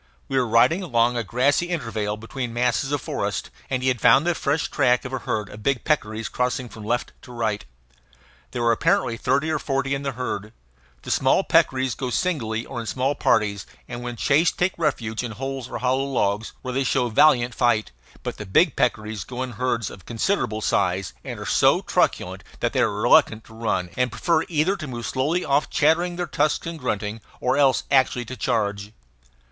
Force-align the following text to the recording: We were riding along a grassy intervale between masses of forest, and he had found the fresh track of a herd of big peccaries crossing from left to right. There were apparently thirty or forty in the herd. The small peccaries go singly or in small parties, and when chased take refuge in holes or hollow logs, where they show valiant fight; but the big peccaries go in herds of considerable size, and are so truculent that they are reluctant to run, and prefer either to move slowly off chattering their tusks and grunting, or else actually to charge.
We 0.27 0.35
were 0.35 0.47
riding 0.47 0.81
along 0.81 1.15
a 1.15 1.23
grassy 1.23 1.69
intervale 1.69 2.17
between 2.17 2.51
masses 2.55 2.91
of 2.91 3.01
forest, 3.01 3.51
and 3.69 3.83
he 3.83 3.87
had 3.89 4.01
found 4.01 4.25
the 4.25 4.33
fresh 4.33 4.67
track 4.71 5.05
of 5.05 5.13
a 5.13 5.19
herd 5.19 5.47
of 5.49 5.61
big 5.61 5.83
peccaries 5.83 6.27
crossing 6.27 6.69
from 6.69 6.83
left 6.83 7.11
to 7.21 7.31
right. 7.31 7.63
There 8.49 8.63
were 8.63 8.71
apparently 8.71 9.15
thirty 9.15 9.51
or 9.51 9.59
forty 9.59 9.93
in 9.93 10.01
the 10.01 10.13
herd. 10.13 10.53
The 11.03 11.11
small 11.11 11.43
peccaries 11.43 11.93
go 11.93 12.09
singly 12.09 12.65
or 12.65 12.79
in 12.79 12.87
small 12.87 13.13
parties, 13.13 13.67
and 13.87 14.01
when 14.01 14.15
chased 14.15 14.57
take 14.57 14.73
refuge 14.75 15.21
in 15.21 15.33
holes 15.33 15.69
or 15.69 15.77
hollow 15.77 16.05
logs, 16.05 16.53
where 16.63 16.73
they 16.73 16.83
show 16.83 17.09
valiant 17.09 17.53
fight; 17.53 17.91
but 18.23 18.37
the 18.37 18.45
big 18.47 18.75
peccaries 18.75 19.23
go 19.23 19.43
in 19.43 19.51
herds 19.51 19.91
of 19.91 20.07
considerable 20.07 20.61
size, 20.61 21.13
and 21.23 21.39
are 21.39 21.45
so 21.45 21.79
truculent 21.83 22.43
that 22.59 22.73
they 22.73 22.79
are 22.79 22.91
reluctant 23.03 23.43
to 23.43 23.53
run, 23.53 23.91
and 23.95 24.11
prefer 24.11 24.45
either 24.49 24.75
to 24.77 24.87
move 24.87 25.05
slowly 25.05 25.45
off 25.45 25.69
chattering 25.69 26.15
their 26.15 26.25
tusks 26.25 26.65
and 26.65 26.79
grunting, 26.79 27.21
or 27.39 27.55
else 27.55 27.83
actually 27.91 28.25
to 28.25 28.35
charge. 28.35 28.93